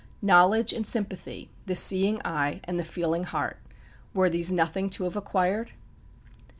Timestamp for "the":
1.67-1.75, 2.79-2.83